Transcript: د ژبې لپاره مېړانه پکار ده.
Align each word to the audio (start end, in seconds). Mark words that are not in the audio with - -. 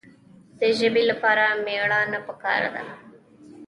د 0.59 0.61
ژبې 0.77 1.03
لپاره 1.11 1.43
مېړانه 1.65 2.19
پکار 2.27 2.61
ده. 2.73 2.83